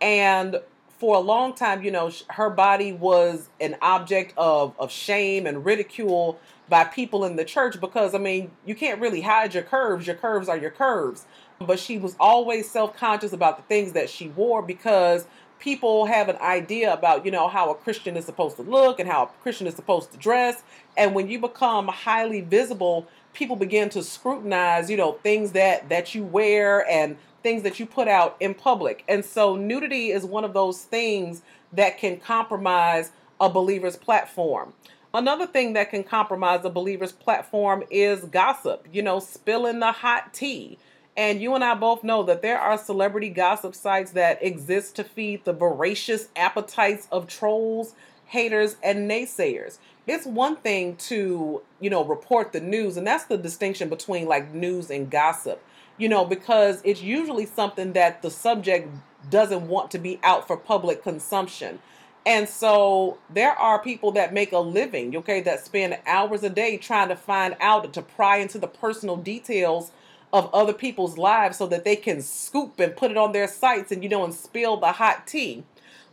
And 0.00 0.60
for 0.98 1.16
a 1.16 1.20
long 1.20 1.54
time, 1.54 1.82
you 1.84 1.90
know, 1.90 2.10
her 2.30 2.50
body 2.50 2.92
was 2.92 3.48
an 3.60 3.76
object 3.80 4.34
of, 4.36 4.74
of 4.78 4.90
shame 4.90 5.46
and 5.46 5.64
ridicule 5.64 6.38
by 6.68 6.84
people 6.84 7.24
in 7.24 7.36
the 7.36 7.44
church 7.44 7.80
because, 7.80 8.14
I 8.14 8.18
mean, 8.18 8.50
you 8.66 8.74
can't 8.74 9.00
really 9.00 9.20
hide 9.20 9.54
your 9.54 9.62
curves. 9.62 10.06
Your 10.06 10.16
curves 10.16 10.48
are 10.48 10.58
your 10.58 10.70
curves. 10.70 11.26
But 11.60 11.78
she 11.78 11.96
was 11.96 12.16
always 12.18 12.70
self 12.70 12.96
conscious 12.96 13.32
about 13.32 13.56
the 13.56 13.62
things 13.62 13.92
that 13.92 14.10
she 14.10 14.28
wore 14.28 14.62
because 14.62 15.26
people 15.60 16.06
have 16.06 16.28
an 16.28 16.36
idea 16.38 16.92
about, 16.92 17.24
you 17.24 17.30
know, 17.30 17.48
how 17.48 17.70
a 17.70 17.74
Christian 17.74 18.16
is 18.16 18.24
supposed 18.24 18.56
to 18.56 18.62
look 18.62 18.98
and 18.98 19.08
how 19.08 19.24
a 19.24 19.42
Christian 19.42 19.66
is 19.66 19.74
supposed 19.74 20.10
to 20.12 20.18
dress. 20.18 20.62
And 20.96 21.14
when 21.14 21.28
you 21.28 21.38
become 21.38 21.88
highly 21.88 22.40
visible, 22.40 23.06
people 23.32 23.56
begin 23.56 23.88
to 23.90 24.02
scrutinize, 24.02 24.90
you 24.90 24.96
know, 24.96 25.12
things 25.22 25.52
that 25.52 25.88
that 25.88 26.14
you 26.14 26.24
wear 26.24 26.88
and 26.90 27.16
things 27.42 27.62
that 27.62 27.78
you 27.78 27.86
put 27.86 28.08
out 28.08 28.36
in 28.40 28.54
public. 28.54 29.04
And 29.08 29.24
so 29.24 29.56
nudity 29.56 30.10
is 30.10 30.24
one 30.24 30.44
of 30.44 30.52
those 30.52 30.82
things 30.82 31.42
that 31.72 31.98
can 31.98 32.18
compromise 32.18 33.12
a 33.40 33.48
believer's 33.48 33.96
platform. 33.96 34.72
Another 35.12 35.46
thing 35.46 35.72
that 35.72 35.90
can 35.90 36.04
compromise 36.04 36.64
a 36.64 36.70
believer's 36.70 37.12
platform 37.12 37.82
is 37.90 38.24
gossip, 38.24 38.86
you 38.92 39.02
know, 39.02 39.18
spilling 39.18 39.80
the 39.80 39.92
hot 39.92 40.32
tea. 40.32 40.78
And 41.16 41.42
you 41.42 41.54
and 41.54 41.64
I 41.64 41.74
both 41.74 42.04
know 42.04 42.22
that 42.22 42.42
there 42.42 42.58
are 42.58 42.78
celebrity 42.78 43.28
gossip 43.28 43.74
sites 43.74 44.12
that 44.12 44.42
exist 44.42 44.96
to 44.96 45.04
feed 45.04 45.44
the 45.44 45.52
voracious 45.52 46.28
appetites 46.36 47.08
of 47.10 47.26
trolls, 47.26 47.94
haters, 48.26 48.76
and 48.82 49.10
naysayers. 49.10 49.78
It's 50.06 50.24
one 50.24 50.56
thing 50.56 50.96
to, 50.96 51.62
you 51.80 51.90
know, 51.90 52.04
report 52.04 52.52
the 52.52 52.60
news, 52.60 52.96
and 52.96 53.06
that's 53.06 53.24
the 53.24 53.36
distinction 53.36 53.88
between 53.88 54.26
like 54.26 54.54
news 54.54 54.90
and 54.90 55.10
gossip, 55.10 55.62
you 55.98 56.08
know, 56.08 56.24
because 56.24 56.80
it's 56.84 57.02
usually 57.02 57.46
something 57.46 57.92
that 57.92 58.22
the 58.22 58.30
subject 58.30 58.88
doesn't 59.28 59.68
want 59.68 59.90
to 59.90 59.98
be 59.98 60.18
out 60.22 60.46
for 60.46 60.56
public 60.56 61.02
consumption. 61.02 61.80
And 62.24 62.48
so 62.48 63.18
there 63.28 63.52
are 63.52 63.82
people 63.82 64.12
that 64.12 64.32
make 64.32 64.52
a 64.52 64.58
living, 64.58 65.16
okay, 65.16 65.40
that 65.42 65.64
spend 65.64 65.98
hours 66.06 66.42
a 66.42 66.50
day 66.50 66.76
trying 66.76 67.08
to 67.08 67.16
find 67.16 67.56
out 67.60 67.92
to 67.92 68.02
pry 68.02 68.38
into 68.38 68.58
the 68.58 68.66
personal 68.68 69.16
details 69.16 69.90
of 70.32 70.52
other 70.54 70.72
people's 70.72 71.18
lives 71.18 71.56
so 71.56 71.66
that 71.66 71.84
they 71.84 71.96
can 71.96 72.22
scoop 72.22 72.78
and 72.78 72.96
put 72.96 73.10
it 73.10 73.16
on 73.16 73.32
their 73.32 73.48
sites 73.48 73.90
and 73.90 74.02
you 74.02 74.08
know 74.08 74.24
and 74.24 74.34
spill 74.34 74.76
the 74.76 74.92
hot 74.92 75.26
tea. 75.26 75.64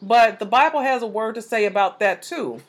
But 0.02 0.40
the 0.40 0.46
Bible 0.46 0.82
has 0.82 1.02
a 1.02 1.08
word 1.08 1.36
to 1.36 1.42
say 1.42 1.66
about 1.66 2.00
that 2.00 2.22
too. 2.22 2.62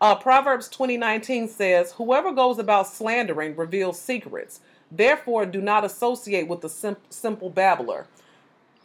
Uh, 0.00 0.14
Proverbs 0.14 0.68
20:19 0.68 1.48
says, 1.48 1.92
"Whoever 1.92 2.32
goes 2.32 2.58
about 2.58 2.88
slandering 2.88 3.56
reveals 3.56 4.00
secrets. 4.00 4.60
Therefore, 4.90 5.46
do 5.46 5.60
not 5.60 5.84
associate 5.84 6.48
with 6.48 6.60
the 6.60 6.68
sim- 6.68 6.96
simple 7.10 7.50
babbler." 7.50 8.06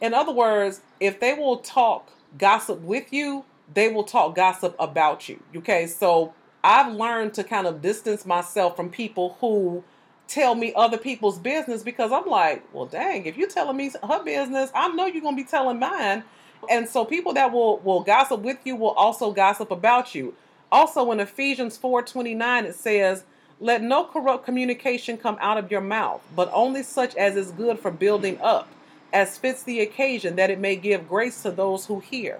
In 0.00 0.14
other 0.14 0.32
words, 0.32 0.80
if 0.98 1.20
they 1.20 1.34
will 1.34 1.58
talk 1.58 2.10
gossip 2.38 2.80
with 2.80 3.12
you, 3.12 3.44
they 3.72 3.88
will 3.88 4.04
talk 4.04 4.34
gossip 4.34 4.74
about 4.78 5.28
you. 5.28 5.42
Okay, 5.56 5.86
so 5.86 6.32
I've 6.64 6.92
learned 6.92 7.34
to 7.34 7.44
kind 7.44 7.66
of 7.66 7.82
distance 7.82 8.24
myself 8.24 8.76
from 8.76 8.90
people 8.90 9.36
who 9.40 9.84
tell 10.30 10.54
me 10.54 10.72
other 10.74 10.96
people's 10.96 11.38
business 11.38 11.82
because 11.82 12.12
I'm 12.12 12.26
like, 12.26 12.62
well, 12.72 12.86
dang, 12.86 13.26
if 13.26 13.36
you're 13.36 13.48
telling 13.48 13.76
me 13.76 13.90
her 14.02 14.22
business, 14.22 14.70
I 14.74 14.88
know 14.88 15.06
you're 15.06 15.22
gonna 15.22 15.36
be 15.36 15.44
telling 15.44 15.78
mine. 15.78 16.22
And 16.68 16.88
so 16.88 17.04
people 17.04 17.32
that 17.34 17.52
will 17.52 17.78
will 17.78 18.00
gossip 18.00 18.40
with 18.40 18.58
you 18.64 18.76
will 18.76 18.90
also 18.90 19.32
gossip 19.32 19.70
about 19.70 20.14
you. 20.14 20.34
Also 20.70 21.10
in 21.10 21.20
Ephesians 21.20 21.76
4:29 21.76 22.64
it 22.64 22.74
says, 22.76 23.24
"Let 23.58 23.82
no 23.82 24.04
corrupt 24.04 24.44
communication 24.44 25.16
come 25.16 25.36
out 25.40 25.58
of 25.58 25.70
your 25.70 25.80
mouth, 25.80 26.20
but 26.36 26.48
only 26.52 26.82
such 26.82 27.16
as 27.16 27.36
is 27.36 27.50
good 27.50 27.80
for 27.80 27.90
building 27.90 28.38
up, 28.40 28.68
as 29.12 29.36
fits 29.36 29.64
the 29.64 29.80
occasion, 29.80 30.36
that 30.36 30.50
it 30.50 30.60
may 30.60 30.76
give 30.76 31.08
grace 31.08 31.42
to 31.42 31.50
those 31.50 31.86
who 31.86 31.98
hear." 31.98 32.38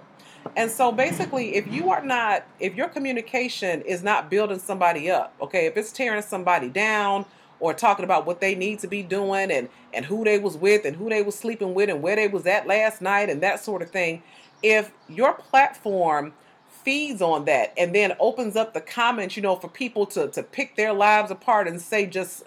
And 0.55 0.71
so 0.71 0.91
basically, 0.91 1.55
if 1.55 1.67
you 1.67 1.91
are 1.91 2.03
not, 2.03 2.43
if 2.59 2.75
your 2.75 2.87
communication 2.87 3.81
is 3.81 4.01
not 4.01 4.29
building 4.29 4.59
somebody 4.59 5.11
up, 5.11 5.33
okay, 5.41 5.65
if 5.65 5.77
it's 5.77 5.91
tearing 5.91 6.21
somebody 6.21 6.69
down 6.69 7.25
or 7.61 7.73
talking 7.73 8.03
about 8.03 8.25
what 8.25 8.41
they 8.41 8.55
need 8.55 8.79
to 8.79 8.87
be 8.87 9.03
doing 9.03 9.51
and 9.51 9.69
and 9.93 10.05
who 10.05 10.25
they 10.25 10.37
was 10.37 10.57
with 10.57 10.83
and 10.83 10.97
who 10.97 11.09
they 11.09 11.21
was 11.21 11.35
sleeping 11.35 11.73
with 11.73 11.89
and 11.89 12.01
where 12.01 12.15
they 12.17 12.27
was 12.27 12.45
at 12.45 12.67
last 12.67 13.01
night 13.01 13.29
and 13.29 13.41
that 13.41 13.63
sort 13.63 13.81
of 13.81 13.89
thing, 13.91 14.21
if 14.61 14.91
your 15.07 15.33
platform 15.33 16.33
feeds 16.67 17.21
on 17.21 17.45
that 17.45 17.71
and 17.77 17.93
then 17.93 18.13
opens 18.19 18.55
up 18.55 18.73
the 18.73 18.81
comments, 18.81 19.37
you 19.37 19.43
know, 19.43 19.55
for 19.55 19.69
people 19.69 20.05
to 20.07 20.27
to 20.27 20.43
pick 20.43 20.75
their 20.75 20.91
lives 20.91 21.31
apart 21.31 21.67
and 21.67 21.81
say 21.81 22.05
just 22.05 22.43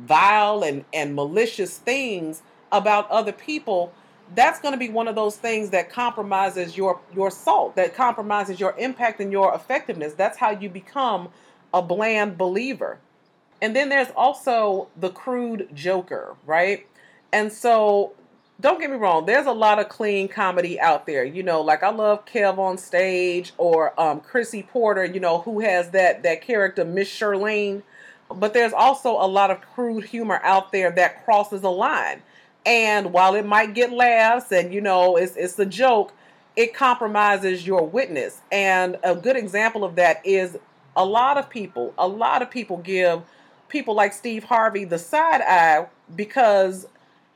vile 0.00 0.64
and 0.64 0.84
and 0.92 1.14
malicious 1.14 1.78
things 1.78 2.42
about 2.72 3.08
other 3.10 3.32
people, 3.32 3.92
that's 4.34 4.60
going 4.60 4.72
to 4.72 4.78
be 4.78 4.88
one 4.88 5.06
of 5.06 5.14
those 5.14 5.36
things 5.36 5.70
that 5.70 5.90
compromises 5.90 6.76
your 6.76 7.00
your 7.14 7.30
salt, 7.30 7.76
that 7.76 7.94
compromises 7.94 8.58
your 8.58 8.74
impact 8.78 9.20
and 9.20 9.30
your 9.30 9.54
effectiveness. 9.54 10.14
That's 10.14 10.38
how 10.38 10.50
you 10.50 10.70
become 10.70 11.28
a 11.74 11.82
bland 11.82 12.38
believer. 12.38 12.98
And 13.62 13.74
then 13.74 13.88
there's 13.88 14.08
also 14.16 14.88
the 14.96 15.10
crude 15.10 15.68
joker, 15.74 16.36
right? 16.44 16.86
And 17.32 17.52
so 17.52 18.12
don't 18.60 18.80
get 18.80 18.90
me 18.90 18.96
wrong, 18.96 19.26
there's 19.26 19.46
a 19.46 19.52
lot 19.52 19.78
of 19.78 19.88
clean 19.88 20.28
comedy 20.28 20.80
out 20.80 21.06
there. 21.06 21.24
You 21.24 21.42
know, 21.42 21.60
like 21.60 21.82
I 21.82 21.90
love 21.90 22.24
Kev 22.26 22.58
on 22.58 22.78
stage 22.78 23.52
or 23.58 23.98
um, 24.00 24.20
Chrissy 24.20 24.62
Porter, 24.62 25.04
you 25.04 25.20
know, 25.20 25.38
who 25.40 25.60
has 25.60 25.90
that 25.90 26.22
that 26.22 26.42
character 26.42 26.84
Miss 26.84 27.08
Shirlene. 27.08 27.82
But 28.34 28.54
there's 28.54 28.72
also 28.72 29.10
a 29.10 29.28
lot 29.28 29.50
of 29.50 29.60
crude 29.60 30.04
humor 30.04 30.40
out 30.42 30.72
there 30.72 30.90
that 30.92 31.24
crosses 31.24 31.62
a 31.62 31.68
line. 31.68 32.22
And 32.64 33.12
while 33.12 33.36
it 33.36 33.46
might 33.46 33.74
get 33.74 33.92
laughs 33.92 34.50
and 34.50 34.74
you 34.74 34.80
know 34.80 35.16
it's 35.16 35.36
it's 35.36 35.58
a 35.58 35.66
joke, 35.66 36.12
it 36.56 36.74
compromises 36.74 37.66
your 37.66 37.86
witness. 37.86 38.40
And 38.50 38.98
a 39.04 39.14
good 39.14 39.36
example 39.36 39.84
of 39.84 39.96
that 39.96 40.24
is 40.24 40.58
a 40.96 41.04
lot 41.04 41.36
of 41.36 41.50
people, 41.50 41.92
a 41.98 42.08
lot 42.08 42.40
of 42.40 42.50
people 42.50 42.78
give 42.78 43.22
people 43.76 43.94
like 43.94 44.14
Steve 44.14 44.44
Harvey 44.44 44.84
the 44.84 44.98
side 44.98 45.42
eye 45.42 45.86
because 46.14 46.86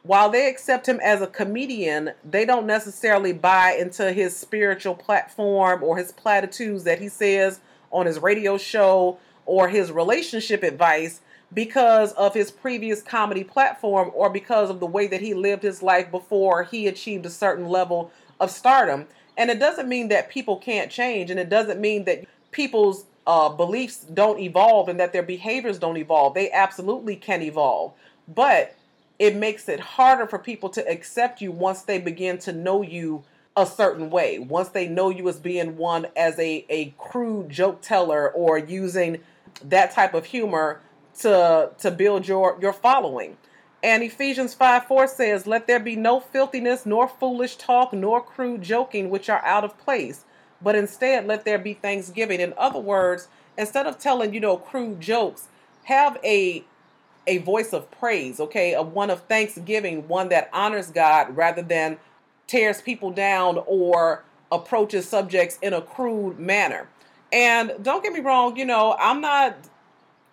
while 0.05 0.31
they 0.31 0.49
accept 0.49 0.89
him 0.89 0.99
as 1.05 1.21
a 1.21 1.27
comedian, 1.27 2.13
they 2.25 2.47
don't 2.47 2.67
necessarily 2.67 3.35
buy 3.35 3.77
into 3.79 4.11
his 4.11 4.35
spiritual 4.35 4.95
platform 4.95 5.83
or 5.83 5.99
his 5.99 6.13
platitudes 6.13 6.85
that 6.85 6.99
he 6.99 7.11
says 7.11 7.61
on 7.91 8.07
his 8.07 8.19
radio 8.21 8.57
show 8.57 9.19
or 9.45 9.69
his 9.69 9.93
relationship 9.93 10.63
advice 10.63 11.21
because 11.53 12.13
of 12.13 12.33
his 12.33 12.51
previous 12.51 13.03
comedy 13.03 13.45
platform 13.45 14.11
or 14.15 14.31
because 14.31 14.71
of 14.71 14.81
the 14.81 14.87
way 14.87 15.07
that 15.07 15.21
he 15.21 15.35
lived 15.35 15.63
his 15.63 15.83
life 15.83 16.11
before 16.11 16.65
he 16.65 16.87
achieved 16.87 17.27
a 17.27 17.31
certain 17.31 17.69
level 17.69 18.11
of 18.41 18.51
stardom. 18.51 19.07
And 19.37 19.51
it 19.51 19.59
doesn't 19.59 19.91
mean 19.91 20.09
that 20.09 20.31
people 20.31 20.57
can't 20.57 20.91
change, 20.91 21.31
and 21.31 21.39
it 21.39 21.51
doesn't 21.51 21.83
mean 21.83 22.05
that 22.05 22.25
people's 22.51 23.05
uh, 23.31 23.49
beliefs 23.49 23.99
don't 24.13 24.41
evolve 24.41 24.89
and 24.89 24.99
that 24.99 25.13
their 25.13 25.23
behaviors 25.23 25.79
don't 25.79 25.97
evolve. 25.97 26.35
They 26.35 26.51
absolutely 26.51 27.15
can 27.15 27.43
evolve. 27.43 27.93
But 28.27 28.75
it 29.21 29.37
makes 29.37 29.69
it 29.69 29.79
harder 29.79 30.27
for 30.27 30.37
people 30.37 30.69
to 30.71 30.89
accept 30.89 31.41
you 31.41 31.53
once 31.53 31.83
they 31.83 32.01
begin 32.01 32.39
to 32.39 32.53
know 32.53 32.83
you 32.83 33.23
a 33.57 33.67
certain 33.67 34.11
way. 34.11 34.41
Once 34.41 34.71
they 34.71 34.89
know 34.89 35.11
you 35.11 35.29
as 35.29 35.39
being 35.39 35.77
one 35.77 36.09
as 36.17 36.41
a, 36.41 36.67
a 36.69 36.93
crude 36.99 37.51
joke 37.51 37.81
teller 37.83 38.33
or 38.33 38.59
using 38.59 39.19
that 39.63 39.93
type 39.93 40.13
of 40.13 40.25
humor 40.25 40.81
to 41.21 41.71
to 41.79 41.91
build 41.93 42.27
your, 42.27 42.59
your 42.61 42.73
following. 42.73 43.37
And 43.81 44.03
Ephesians 44.03 44.55
5 44.55 44.87
4 44.87 45.07
says, 45.07 45.47
Let 45.47 45.69
there 45.69 45.79
be 45.79 45.95
no 45.95 46.19
filthiness, 46.19 46.85
nor 46.85 47.07
foolish 47.07 47.55
talk, 47.57 47.93
nor 47.93 48.21
crude 48.21 48.63
joking, 48.63 49.09
which 49.09 49.29
are 49.29 49.45
out 49.45 49.63
of 49.63 49.79
place, 49.79 50.25
but 50.63 50.75
instead 50.75 51.27
let 51.27 51.45
there 51.45 51.59
be 51.59 51.75
thanksgiving. 51.75 52.41
In 52.41 52.55
other 52.57 52.81
words, 52.81 53.29
instead 53.57 53.87
of 53.87 53.99
telling, 53.99 54.35
you 54.35 54.41
know, 54.41 54.57
crude 54.57 55.01
jokes, 55.01 55.49
have 55.85 56.19
a 56.25 56.65
a 57.27 57.39
voice 57.39 57.73
of 57.73 57.91
praise, 57.91 58.41
okay, 58.41 58.75
a 58.75 58.83
one 58.83 59.11
of 59.11 59.23
thanksgiving, 59.25 60.09
one 60.09 60.31
that 60.31 60.49
honors 60.53 60.91
God 60.91 61.37
rather 61.37 61.63
than 61.63 61.99
tears 62.47 62.81
people 62.81 63.11
down 63.11 63.63
or 63.67 64.25
approaches 64.51 65.09
subjects 65.09 65.59
in 65.63 65.73
a 65.73 65.81
crude 65.81 66.39
manner. 66.39 66.89
And 67.33 67.73
don't 67.83 68.03
get 68.03 68.13
me 68.13 68.21
wrong, 68.21 68.57
you 68.57 68.65
know, 68.65 68.97
I'm 68.99 69.21
not 69.21 69.57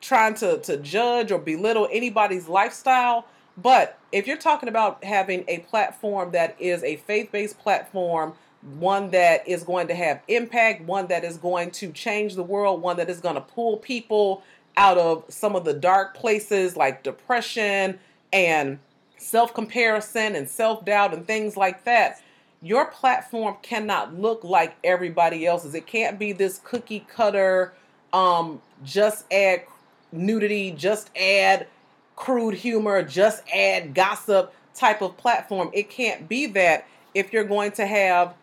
trying 0.01 0.33
to, 0.35 0.57
to 0.59 0.77
judge 0.77 1.31
or 1.31 1.37
belittle 1.39 1.87
anybody's 1.91 2.47
lifestyle, 2.47 3.25
but 3.57 3.99
if 4.11 4.25
you're 4.25 4.37
talking 4.37 4.69
about 4.69 5.03
having 5.03 5.43
a 5.47 5.59
platform 5.59 6.31
that 6.31 6.55
is 6.59 6.83
a 6.83 6.97
faith 6.97 7.31
based 7.31 7.59
platform, 7.59 8.33
one 8.61 9.11
that 9.11 9.47
is 9.47 9.63
going 9.63 9.87
to 9.87 9.95
have 9.95 10.21
impact, 10.27 10.81
one 10.83 11.07
that 11.07 11.23
is 11.23 11.37
going 11.37 11.71
to 11.71 11.91
change 11.91 12.35
the 12.35 12.43
world, 12.43 12.81
one 12.81 12.97
that 12.97 13.09
is 13.09 13.19
going 13.19 13.35
to 13.35 13.41
pull 13.41 13.77
people 13.77 14.43
out 14.75 14.97
of 14.97 15.23
some 15.29 15.55
of 15.55 15.65
the 15.65 15.73
dark 15.73 16.15
places 16.15 16.75
like 16.75 17.03
depression 17.03 17.99
and 18.31 18.79
self 19.17 19.53
comparison 19.53 20.35
and 20.35 20.49
self 20.49 20.85
doubt 20.85 21.13
and 21.13 21.25
things 21.25 21.57
like 21.57 21.83
that. 21.83 22.21
Your 22.61 22.85
platform 22.85 23.57
cannot 23.61 24.15
look 24.15 24.43
like 24.43 24.75
everybody 24.83 25.45
else's. 25.45 25.75
It 25.75 25.85
can't 25.85 26.17
be 26.17 26.31
this 26.31 26.59
cookie 26.63 27.05
cutter, 27.07 27.73
um, 28.13 28.61
just 28.83 29.31
add 29.31 29.63
nudity, 30.11 30.71
just 30.71 31.11
add 31.15 31.67
crude 32.15 32.55
humor, 32.55 33.03
just 33.03 33.43
add 33.53 33.93
gossip 33.93 34.53
type 34.73 35.01
of 35.01 35.17
platform. 35.17 35.69
It 35.73 35.89
can't 35.89 36.27
be 36.27 36.47
that 36.47 36.87
if 37.13 37.31
you're 37.31 37.43
going 37.43 37.71
to 37.73 37.85
have 37.85 38.33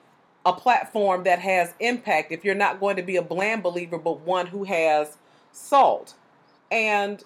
a 0.46 0.52
platform 0.52 1.24
that 1.24 1.38
has 1.38 1.74
impact, 1.80 2.32
if 2.32 2.44
you're 2.44 2.54
not 2.54 2.80
going 2.80 2.96
to 2.96 3.02
be 3.02 3.16
a 3.16 3.22
bland 3.22 3.62
believer, 3.62 3.98
but 3.98 4.20
one 4.20 4.46
who 4.46 4.64
has 4.64 5.16
salt. 5.52 6.14
And 6.70 7.22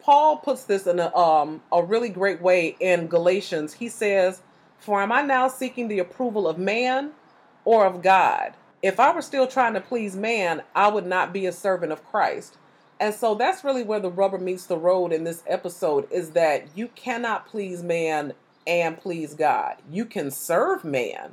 Paul 0.00 0.38
puts 0.38 0.64
this 0.64 0.86
in 0.86 0.98
a, 0.98 1.14
um, 1.14 1.62
a 1.70 1.82
really 1.82 2.08
great 2.08 2.40
way 2.40 2.76
in 2.80 3.06
Galatians. 3.06 3.74
He 3.74 3.88
says, 3.88 4.42
For 4.78 5.00
am 5.02 5.12
I 5.12 5.22
now 5.22 5.48
seeking 5.48 5.88
the 5.88 5.98
approval 5.98 6.48
of 6.48 6.58
man 6.58 7.12
or 7.64 7.86
of 7.86 8.02
God? 8.02 8.54
If 8.82 9.00
I 9.00 9.12
were 9.12 9.22
still 9.22 9.46
trying 9.46 9.74
to 9.74 9.80
please 9.80 10.16
man, 10.16 10.62
I 10.74 10.88
would 10.88 11.06
not 11.06 11.32
be 11.32 11.46
a 11.46 11.52
servant 11.52 11.92
of 11.92 12.04
Christ. 12.04 12.56
And 13.00 13.14
so 13.14 13.34
that's 13.34 13.64
really 13.64 13.84
where 13.84 14.00
the 14.00 14.10
rubber 14.10 14.38
meets 14.38 14.66
the 14.66 14.76
road 14.76 15.12
in 15.12 15.24
this 15.24 15.42
episode 15.46 16.10
is 16.10 16.30
that 16.30 16.66
you 16.76 16.88
cannot 16.88 17.46
please 17.46 17.82
man 17.82 18.32
and 18.66 18.98
please 18.98 19.34
God. 19.34 19.76
You 19.90 20.04
can 20.04 20.30
serve 20.30 20.84
man 20.84 21.32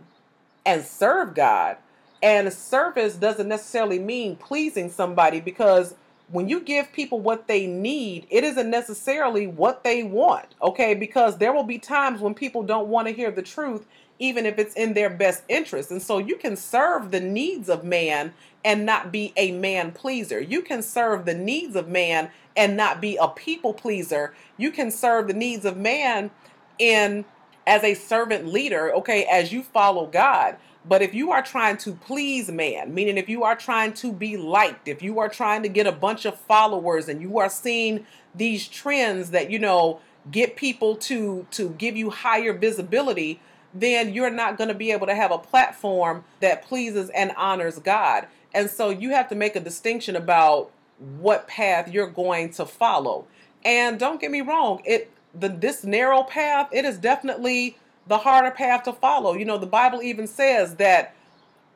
and 0.65 0.83
serve 0.83 1.33
God. 1.35 1.77
And 2.21 2.51
service 2.51 3.15
doesn't 3.15 3.47
necessarily 3.47 3.99
mean 3.99 4.35
pleasing 4.35 4.89
somebody 4.89 5.39
because 5.39 5.93
when 6.29 6.49
you 6.49 6.59
give 6.59 6.91
people 6.91 7.19
what 7.19 7.47
they 7.47 7.67
need, 7.67 8.25
it 8.31 8.43
isn't 8.43 8.69
necessarily 8.69 9.45
what 9.45 9.83
they 9.83 10.01
want, 10.03 10.47
okay? 10.61 10.95
Because 10.95 11.37
there 11.37 11.53
will 11.53 11.63
be 11.63 11.77
times 11.77 12.19
when 12.19 12.33
people 12.33 12.63
don't 12.63 12.87
want 12.87 13.07
to 13.07 13.13
hear 13.13 13.29
the 13.29 13.43
truth, 13.43 13.85
even 14.17 14.45
if 14.45 14.57
it's 14.57 14.73
in 14.75 14.93
their 14.93 15.09
best 15.09 15.43
interest. 15.49 15.91
And 15.91 16.01
so 16.01 16.17
you 16.17 16.35
can 16.35 16.55
serve 16.55 17.11
the 17.11 17.19
needs 17.19 17.69
of 17.69 17.83
man 17.83 18.33
and 18.63 18.85
not 18.85 19.11
be 19.11 19.33
a 19.37 19.51
man 19.51 19.91
pleaser. 19.91 20.41
You 20.41 20.61
can 20.63 20.81
serve 20.81 21.25
the 21.25 21.35
needs 21.35 21.75
of 21.75 21.87
man 21.87 22.31
and 22.57 22.75
not 22.75 23.01
be 23.01 23.17
a 23.17 23.27
people 23.27 23.73
pleaser. 23.73 24.33
You 24.57 24.71
can 24.71 24.89
serve 24.89 25.27
the 25.27 25.33
needs 25.33 25.65
of 25.65 25.77
man 25.77 26.31
in 26.79 27.25
as 27.67 27.83
a 27.83 27.93
servant 27.93 28.47
leader, 28.47 28.93
okay, 28.95 29.25
as 29.25 29.51
you 29.51 29.63
follow 29.63 30.05
God. 30.05 30.57
But 30.87 31.01
if 31.01 31.13
you 31.15 31.31
are 31.31 31.41
trying 31.41 31.77
to 31.77 31.93
please 31.93 32.51
man, 32.51 32.93
meaning 32.93 33.17
if 33.17 33.27
you 33.27 33.43
are 33.43 33.55
trying 33.55 33.93
to 33.93 34.11
be 34.11 34.37
liked, 34.37 34.87
if 34.87 35.01
you 35.01 35.19
are 35.19 35.29
trying 35.29 35.63
to 35.63 35.69
get 35.69 35.87
a 35.87 35.91
bunch 35.91 36.25
of 36.25 36.39
followers 36.39 37.09
and 37.09 37.21
you 37.21 37.39
are 37.39 37.49
seeing 37.49 38.05
these 38.35 38.67
trends 38.67 39.31
that, 39.31 39.49
you 39.49 39.57
know, 39.57 39.99
get 40.31 40.55
people 40.55 40.95
to 40.95 41.47
to 41.51 41.69
give 41.69 41.97
you 41.97 42.11
higher 42.11 42.53
visibility, 42.53 43.39
then 43.73 44.13
you're 44.13 44.29
not 44.29 44.57
going 44.57 44.67
to 44.67 44.75
be 44.75 44.91
able 44.91 45.07
to 45.07 45.15
have 45.15 45.31
a 45.31 45.37
platform 45.37 46.23
that 46.39 46.63
pleases 46.63 47.09
and 47.09 47.31
honors 47.35 47.79
God. 47.79 48.27
And 48.53 48.69
so 48.69 48.89
you 48.89 49.09
have 49.09 49.27
to 49.29 49.35
make 49.35 49.55
a 49.55 49.59
distinction 49.59 50.15
about 50.15 50.71
what 51.19 51.47
path 51.47 51.91
you're 51.91 52.07
going 52.07 52.51
to 52.51 52.65
follow. 52.65 53.27
And 53.65 53.99
don't 53.99 54.21
get 54.21 54.31
me 54.31 54.41
wrong, 54.41 54.81
it 54.85 55.11
the 55.39 55.49
this 55.49 55.83
narrow 55.83 56.23
path, 56.23 56.69
it 56.71 56.85
is 56.85 56.97
definitely 56.97 57.77
the 58.07 58.17
harder 58.17 58.51
path 58.51 58.83
to 58.83 58.93
follow. 58.93 59.33
You 59.33 59.45
know, 59.45 59.57
the 59.57 59.65
Bible 59.65 60.01
even 60.01 60.27
says 60.27 60.75
that 60.75 61.15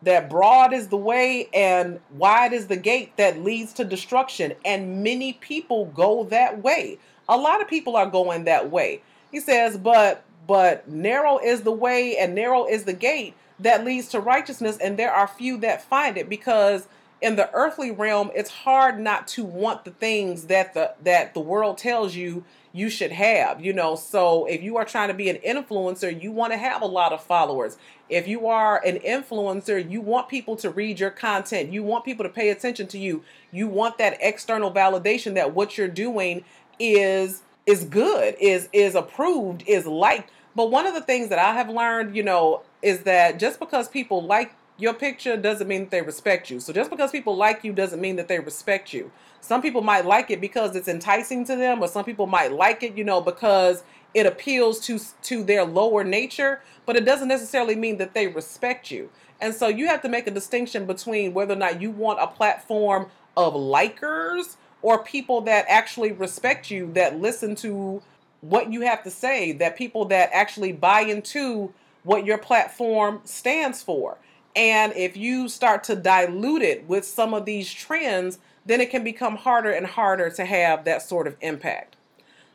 that 0.02 0.30
broad 0.30 0.74
is 0.74 0.88
the 0.88 0.98
way 0.98 1.50
and 1.54 2.00
wide 2.12 2.54
is 2.54 2.68
the 2.68 2.78
gate 2.78 3.16
that 3.18 3.40
leads 3.40 3.74
to 3.74 3.84
destruction 3.84 4.54
and 4.64 5.04
many 5.04 5.34
people 5.34 5.86
go 5.88 6.24
that 6.26 6.64
way. 6.64 6.98
A 7.28 7.38
lot 7.38 7.62
of 7.62 7.68
people 7.68 7.96
are 7.96 8.06
going 8.06 8.46
that 8.46 8.72
way. 8.72 9.02
He 9.32 9.40
says, 9.40 9.78
but 9.78 10.24
but 10.48 10.88
narrow 10.88 11.38
is 11.38 11.62
the 11.62 11.72
way 11.72 12.18
and 12.18 12.34
narrow 12.34 12.66
is 12.66 12.86
the 12.86 12.94
gate 12.94 13.36
that 13.60 13.84
leads 13.86 14.08
to 14.10 14.20
righteousness 14.20 14.78
and 14.78 14.98
there 14.98 15.12
are 15.12 15.28
few 15.28 15.58
that 15.58 15.82
find 15.82 16.18
it 16.18 16.30
because 16.30 16.88
in 17.22 17.36
the 17.36 17.50
earthly 17.54 17.92
realm, 17.92 18.32
it's 18.34 18.50
hard 18.50 19.00
not 19.00 19.28
to 19.30 19.44
want 19.44 19.86
the 19.86 19.92
things 19.92 20.46
that 20.46 20.74
the 20.74 20.94
that 21.04 21.34
the 21.34 21.40
world 21.40 21.78
tells 21.78 22.16
you 22.16 22.44
you 22.72 22.90
should 22.90 23.12
have. 23.12 23.64
You 23.64 23.74
know, 23.74 23.96
so 23.96 24.46
if 24.46 24.62
you 24.62 24.78
are 24.78 24.86
trying 24.86 25.10
to 25.10 25.14
be 25.14 25.30
an 25.30 25.38
influencer, 25.38 26.22
you 26.22 26.32
want 26.32 26.54
to 26.54 26.58
have 26.58 26.82
a 26.82 26.86
lot 26.88 27.12
of 27.12 27.22
followers. 27.22 27.78
If 28.10 28.28
you 28.28 28.48
are 28.48 28.84
an 28.86 28.98
influencer, 29.00 29.90
you 29.90 30.02
want 30.02 30.30
people 30.30 30.56
to 30.58 30.70
read 30.70 31.00
your 31.00 31.10
content. 31.10 31.72
You 31.74 31.84
want 31.84 32.06
people 32.06 32.24
to 32.24 32.30
pay 32.30 32.50
attention 32.50 32.88
to 32.88 32.98
you. 32.98 33.24
You 33.52 33.68
want 33.68 33.98
that 33.98 34.18
external 34.22 34.72
validation 34.72 35.34
that 35.36 35.54
what 35.54 35.78
you're 35.78 35.88
doing 35.88 36.44
is 36.80 37.42
is 37.66 37.84
good, 37.84 38.36
is 38.40 38.70
is 38.72 38.96
approved, 38.96 39.64
is 39.68 39.86
liked. 39.86 40.32
But 40.56 40.72
one 40.72 40.88
of 40.88 40.94
the 40.94 41.02
things 41.02 41.30
that 41.30 41.40
I 41.40 41.54
have 41.54 41.70
learned, 41.70 42.16
you 42.16 42.24
know, 42.24 42.62
is 42.82 43.04
that 43.04 43.40
just 43.40 43.60
because 43.60 43.88
people 43.88 44.24
like 44.24 44.52
your 44.80 44.94
picture 44.94 45.36
doesn't 45.36 45.68
mean 45.68 45.82
that 45.82 45.92
they 45.92 46.02
respect 46.02 46.50
you. 46.50 46.60
So 46.60 46.72
just 46.72 46.90
because 46.90 47.12
people 47.12 47.36
like 47.36 47.64
you 47.64 47.74
doesn't 47.74 48.00
mean 48.00 48.16
that 48.16 48.28
they 48.28 48.40
respect 48.40 48.94
you. 48.94 49.12
Some 49.42 49.62
people 49.62 49.82
might 49.82 50.06
like 50.06 50.32
it 50.32 50.42
because 50.42 50.76
it's 50.76 50.88
enticing 50.88 51.46
to 51.46 51.56
them, 51.56 51.82
or 51.82 51.88
some 51.88 52.06
people 52.06 52.28
might 52.28 52.52
like 52.52 52.84
it, 52.84 52.98
you 52.98 53.04
know, 53.04 53.22
because 53.22 53.84
it 54.14 54.26
appeals 54.26 54.80
to 54.82 55.00
to 55.24 55.44
their 55.44 55.64
lower 55.64 56.04
nature, 56.04 56.62
but 56.86 56.96
it 56.96 57.06
doesn't 57.06 57.28
necessarily 57.28 57.76
mean 57.76 57.98
that 57.98 58.14
they 58.14 58.28
respect 58.28 58.90
you. 58.90 59.10
And 59.42 59.54
so 59.54 59.68
you 59.68 59.88
have 59.88 60.02
to 60.02 60.10
make 60.10 60.28
a 60.28 60.32
distinction 60.32 60.86
between 60.86 61.34
whether 61.34 61.54
or 61.54 61.58
not 61.58 61.82
you 61.82 61.92
want 61.92 62.20
a 62.20 62.28
platform 62.28 63.08
of 63.38 63.54
likers 63.54 64.58
or 64.82 65.04
people 65.04 65.42
that 65.42 65.66
actually 65.68 66.12
respect 66.12 66.72
you, 66.72 66.92
that 66.94 67.20
listen 67.20 67.56
to 67.56 68.02
what 68.42 68.72
you 68.72 68.82
have 68.82 69.04
to 69.04 69.12
say, 69.12 69.52
that 69.54 69.78
people 69.78 70.06
that 70.06 70.30
actually 70.34 70.72
buy 70.72 71.02
into 71.02 71.74
what 72.04 72.26
your 72.26 72.38
platform 72.38 73.22
stands 73.26 73.84
for. 73.84 74.18
And 74.56 74.94
if 74.96 75.16
you 75.16 75.48
start 75.48 75.84
to 75.86 75.96
dilute 75.96 76.62
it 76.62 76.88
with 76.88 77.06
some 77.06 77.34
of 77.34 77.46
these 77.46 77.72
trends, 77.72 78.40
then 78.66 78.82
it 78.82 78.90
can 78.90 79.04
become 79.04 79.36
harder 79.36 79.72
and 79.72 79.86
harder 79.86 80.30
to 80.32 80.46
have 80.46 80.86
that 80.86 81.02
sort 81.02 81.28
of 81.28 81.36
impact. 81.42 81.96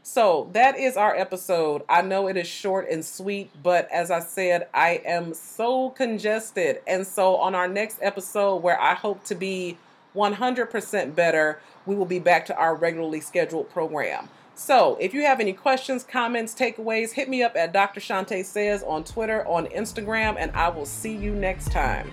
So 0.07 0.51
that 0.53 0.79
is 0.79 0.99
our 0.99 1.17
episode. 1.17 1.83
I 1.89 2.03
know 2.03 2.29
it 2.29 2.37
is 2.37 2.47
short 2.47 2.91
and 2.91 3.03
sweet, 3.03 3.51
but 3.63 3.91
as 3.91 4.11
I 4.11 4.21
said, 4.21 4.69
I 4.75 5.01
am 5.07 5.33
so 5.33 5.91
congested. 5.91 6.83
And 6.87 7.07
so 7.07 7.37
on 7.37 7.55
our 7.55 7.69
next 7.69 7.99
episode, 8.03 8.57
where 8.57 8.79
I 8.79 8.93
hope 8.93 9.25
to 9.25 9.35
be 9.35 9.79
100% 10.15 11.15
better, 11.15 11.59
we 11.87 11.95
will 11.95 12.05
be 12.05 12.19
back 12.19 12.45
to 12.47 12.57
our 12.57 12.75
regularly 12.75 13.23
scheduled 13.23 13.71
program. 13.71 14.29
So, 14.57 14.97
if 15.01 15.13
you 15.13 15.23
have 15.23 15.41
any 15.41 15.53
questions, 15.53 16.05
comments, 16.05 16.55
takeaways, 16.55 17.13
hit 17.13 17.29
me 17.29 17.43
up 17.43 17.57
at 17.57 17.73
Dr. 17.73 18.01
Shante 18.01 18.45
Says 18.45 18.85
on 18.85 19.03
Twitter, 19.03 19.47
on 19.49 19.67
Instagram, 19.67 20.37
and 20.39 20.53
I 20.53 20.69
will 20.69 20.87
see 20.87 21.15
you 21.15 21.35
next 21.35 21.73
time. 21.73 22.11